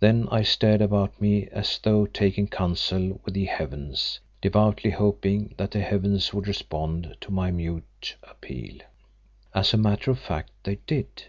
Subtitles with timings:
[0.00, 5.70] Then I stared about me as though taking counsel with the Heavens, devoutly hoping that
[5.70, 8.78] the Heavens would respond to my mute appeal.
[9.54, 11.26] As a matter of fact they did.